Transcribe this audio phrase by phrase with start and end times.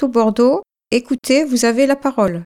[0.00, 0.62] tout Bordeaux.
[0.90, 2.42] Écoutez, vous avez la parole.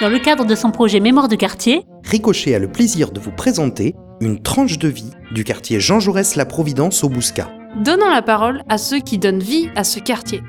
[0.00, 3.32] Dans le cadre de son projet Mémoire de quartier, Ricochet a le plaisir de vous
[3.32, 7.50] présenter une tranche de vie du quartier Jean Jaurès La Providence au Bouscat.
[7.84, 10.40] Donnons la parole à ceux qui donnent vie à ce quartier.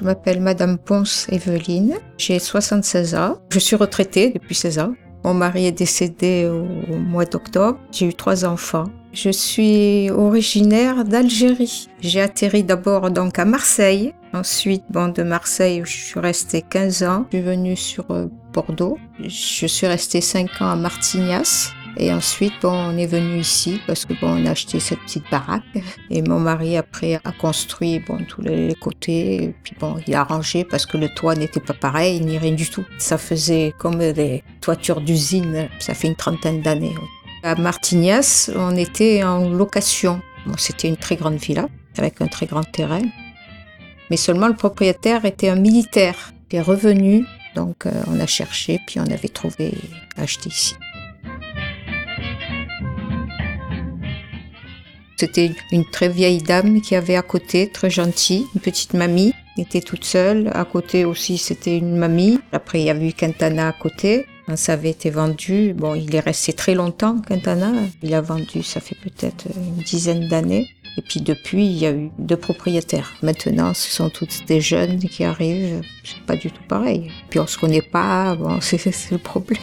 [0.00, 3.36] Je m'appelle Madame Ponce Evelyne, j'ai 76 ans.
[3.50, 4.94] Je suis retraitée depuis 16 ans.
[5.24, 7.78] Mon mari est décédé au mois d'octobre.
[7.92, 8.84] J'ai eu trois enfants.
[9.12, 11.86] Je suis originaire d'Algérie.
[12.00, 14.14] J'ai atterri d'abord donc à Marseille.
[14.32, 17.26] Ensuite, bon, de Marseille, je suis restée 15 ans.
[17.30, 18.96] Je suis venue sur euh, Bordeaux.
[19.22, 21.74] Je suis restée 5 ans à Martignas.
[21.96, 25.24] Et ensuite, bon, on est venu ici parce que bon, on a acheté cette petite
[25.30, 25.62] baraque.
[26.08, 29.44] Et mon mari, après, a construit bon, tous les côtés.
[29.44, 32.52] Et puis bon, il a rangé parce que le toit n'était pas pareil, ni rien
[32.52, 32.84] du tout.
[32.98, 35.68] Ça faisait comme des toitures d'usine.
[35.78, 36.94] Ça fait une trentaine d'années.
[37.42, 40.20] À Martignas, on était en location.
[40.46, 41.68] Bon, C'était une très grande villa
[41.98, 43.02] avec un très grand terrain.
[44.10, 47.26] Mais seulement le propriétaire était un militaire qui est revenu.
[47.54, 49.74] Donc euh, on a cherché, puis on avait trouvé
[50.16, 50.74] acheté ici.
[55.20, 59.60] C'était une très vieille dame qui avait à côté, très gentille, une petite mamie, qui
[59.60, 60.50] était toute seule.
[60.54, 62.38] À côté aussi, c'était une mamie.
[62.52, 64.24] Après, il y avait eu Quintana à côté.
[64.54, 67.70] Ça avait été vendu, bon, il est resté très longtemps, Quintana.
[68.02, 70.70] Il a vendu, ça fait peut-être une dizaine d'années.
[70.96, 73.12] Et puis depuis, il y a eu deux propriétaires.
[73.22, 75.82] Maintenant, ce sont toutes des jeunes qui arrivent.
[76.02, 77.10] C'est pas du tout pareil.
[77.28, 79.60] Puis on se connaît pas, bon, c'est le problème.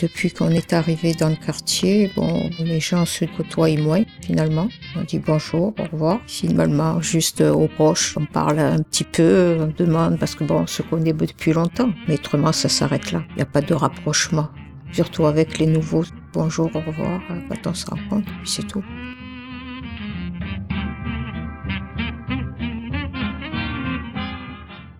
[0.00, 4.68] Depuis qu'on est arrivé dans le quartier, bon, les gens se côtoient moins, finalement.
[4.94, 6.20] On dit bonjour, au revoir.
[6.26, 10.66] Finalement, juste aux proches, on parle un petit peu, on demande, parce que bon, on
[10.66, 11.90] se connaît depuis longtemps.
[12.06, 13.22] Mais autrement, ça s'arrête là.
[13.30, 14.48] Il n'y a pas de rapprochement.
[14.92, 16.04] Surtout avec les nouveaux.
[16.34, 18.84] Bonjour, au revoir, quand on se rencontre, puis c'est tout.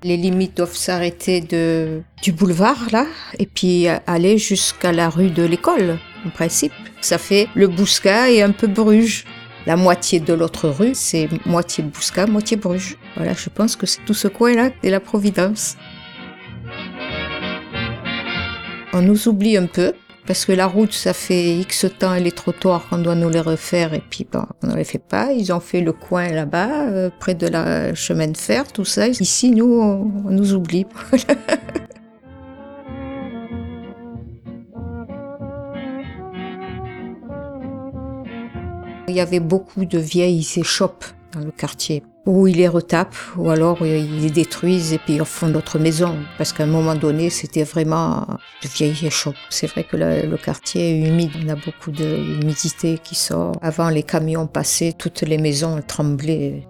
[0.04, 1.42] Les limites doivent s'arrêter
[2.22, 3.04] du boulevard, là,
[3.38, 6.72] et puis aller jusqu'à la rue de l'école, en principe.
[7.00, 9.24] Ça fait le Bouscat et un peu Bruges.
[9.66, 12.96] La moitié de l'autre rue, c'est moitié Bouscat, moitié Bruges.
[13.16, 15.76] Voilà, je pense que c'est tout ce coin-là, c'est la Providence.
[18.94, 19.92] On nous oublie un peu,
[20.26, 23.40] parce que la route, ça fait X temps et les trottoirs qu'on doit nous les
[23.40, 24.26] refaire et puis
[24.62, 25.32] on ne les fait pas.
[25.32, 29.08] Ils ont fait le coin là-bas, euh, près de la chemin de fer, tout ça.
[29.08, 30.86] Ici, nous, on, on nous oublie.
[39.08, 43.48] Il y avait beaucoup de vieilles échoppes dans le quartier où ils les retapent ou
[43.48, 46.16] alors euh, ils les détruisent et puis ils font d'autres maisons.
[46.36, 48.26] Parce qu'à un moment donné, c'était vraiment
[48.62, 49.34] de vieilles échoppes.
[49.48, 53.52] C'est vrai que le, quartier est humide, on a beaucoup d'humidité qui sort.
[53.62, 56.68] Avant, les camions passaient, toutes les maisons tremblaient.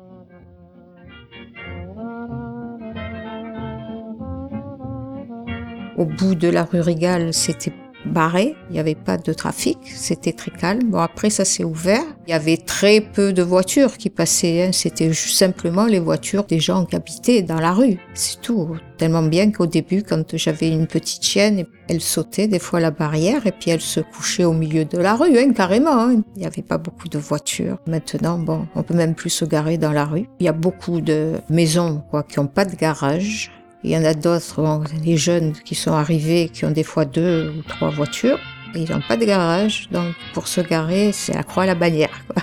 [5.97, 7.73] Au bout de la rue Régal, c'était
[8.09, 10.83] barré, il n'y avait pas de trafic, c'était très calme.
[10.91, 12.03] Bon, après, ça s'est ouvert.
[12.27, 14.67] Il y avait très peu de voitures qui passaient.
[14.67, 14.71] hein.
[14.73, 17.99] C'était simplement les voitures des gens qui habitaient dans la rue.
[18.15, 18.77] C'est tout.
[18.99, 23.47] Tellement bien qu'au début, quand j'avais une petite chienne, elle sautait des fois la barrière
[23.47, 25.99] et puis elle se couchait au milieu de la rue, hein, carrément.
[25.99, 26.23] hein.
[26.37, 27.79] Il n'y avait pas beaucoup de voitures.
[27.87, 30.27] Maintenant, bon, on peut même plus se garer dans la rue.
[30.41, 33.53] Il y a beaucoup de maisons quoi, qui n'ont pas de garage.
[33.85, 37.55] Il y en a d'autres, les jeunes qui sont arrivés, qui ont des fois deux
[37.57, 38.41] ou trois voitures.
[38.75, 42.25] Et ils n'ont pas de garage, donc pour se garer, c'est à croix la bannière.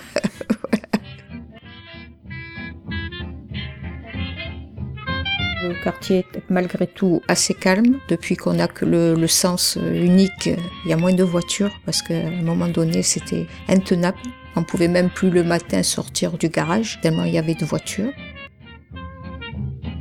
[5.62, 8.00] Le quartier est malgré tout assez calme.
[8.07, 12.01] Depuis qu'on a que le, le sens unique, il y a moins de voitures parce
[12.01, 14.18] qu'à un moment donné, c'était intenable.
[14.56, 18.12] On pouvait même plus le matin sortir du garage tellement il y avait de voitures.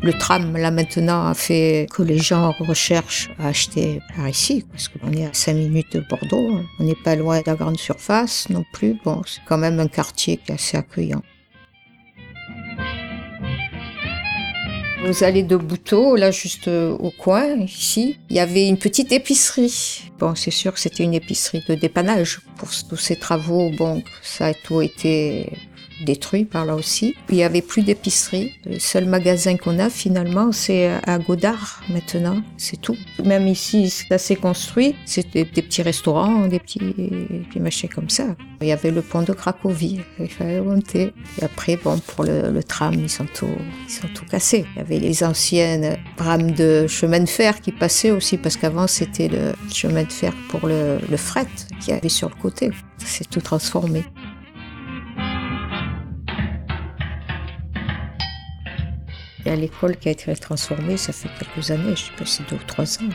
[0.04, 4.88] Le tram, là maintenant, a fait que les gens recherchent à acheter par ici, parce
[4.88, 6.60] qu'on est à 5 minutes de Bordeaux.
[6.78, 8.98] On n'est pas loin de la grande surface non plus.
[9.02, 11.22] Bon, c'est quand même un quartier qui est assez accueillant.
[15.08, 19.10] Aux allées de Bouteau, là juste euh, au coin, ici, il y avait une petite
[19.10, 20.10] épicerie.
[20.18, 22.42] Bon, c'est sûr que c'était une épicerie de dépannage.
[22.58, 25.50] Pour tous ces travaux, bon, ça a tout été
[26.04, 27.14] détruit par là aussi.
[27.30, 28.52] Il y avait plus d'épicerie.
[28.66, 32.42] Le seul magasin qu'on a finalement, c'est à Godard maintenant.
[32.56, 32.96] C'est tout.
[33.24, 34.94] Même ici, ça s'est construit.
[35.04, 38.36] C'était des petits restaurants, des petits, petits machins comme ça.
[38.60, 40.00] Il y avait le pont de Cracovie.
[40.18, 41.12] Il fallait monter.
[41.40, 43.46] Et après, bon, pour le, tram, ils sont tout,
[43.86, 44.64] ils sont cassés.
[44.74, 48.86] Il y avait les anciennes rames de chemin de fer qui passaient aussi parce qu'avant
[48.86, 51.46] c'était le chemin de fer pour le, fret
[51.80, 52.70] qui avait sur le côté.
[52.98, 54.04] C'est tout transformé.
[59.44, 62.24] Il y a l'école qui a été transformée, ça fait quelques années, je sais pas
[62.24, 63.08] si deux ou trois ans.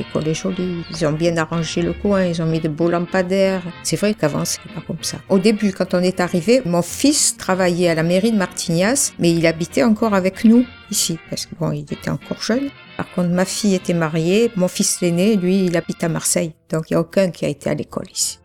[0.00, 3.62] L'école est jolie, ils ont bien arrangé le coin, ils ont mis de beaux lampadaires.
[3.82, 5.18] C'est vrai qu'avant, c'était pas comme ça.
[5.28, 9.30] Au début, quand on est arrivé, mon fils travaillait à la mairie de Martignas, mais
[9.30, 12.70] il habitait encore avec nous ici, parce que bon, il était encore jeune.
[12.96, 16.52] Par contre, ma fille était mariée, mon fils l'aîné, lui, il habite à Marseille.
[16.70, 18.39] Donc, il n'y a aucun qui a été à l'école ici.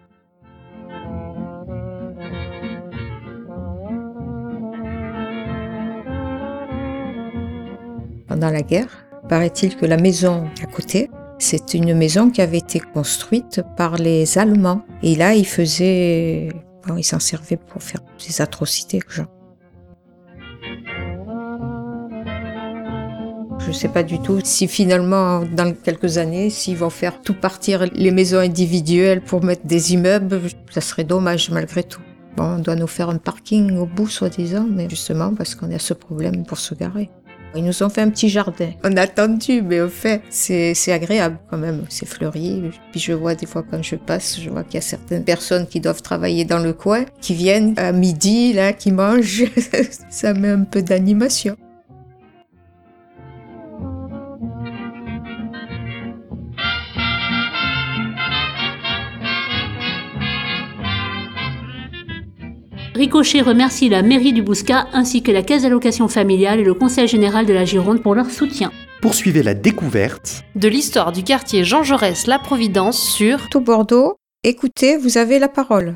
[8.51, 13.61] La guerre, paraît-il que la maison à côté, c'est une maison qui avait été construite
[13.75, 14.85] par les Allemands.
[15.03, 16.49] Et là, ils faisaient...
[16.97, 18.99] Ils s'en servaient pour faire des atrocités.
[19.09, 19.23] Je
[23.67, 27.87] ne sais pas du tout si finalement, dans quelques années, s'ils vont faire tout partir
[27.93, 30.39] les maisons individuelles pour mettre des immeubles,
[30.69, 32.01] ça serait dommage malgré tout.
[32.37, 35.79] Bon, on doit nous faire un parking au bout, soi-disant, mais justement parce qu'on a
[35.79, 37.09] ce problème pour se garer.
[37.55, 38.71] Ils nous ont fait un petit jardin.
[38.83, 41.85] On a attendu, mais au fait, c'est agréable quand même.
[41.89, 42.63] C'est fleuri.
[42.91, 45.67] Puis je vois des fois quand je passe, je vois qu'il y a certaines personnes
[45.67, 49.45] qui doivent travailler dans le coin, qui viennent à midi, là, qui mangent.
[50.09, 51.55] Ça met un peu d'animation.
[62.95, 67.09] Ricochet remercie la mairie du Bouscat ainsi que la caisse d'allocation familiale et le conseil
[67.09, 68.71] général de la Gironde pour leur soutien.
[69.01, 74.15] Poursuivez la découverte De l'histoire du quartier Jean Jaurès La Providence sur Tout Bordeaux,
[74.45, 75.93] écoutez, vous avez la parole.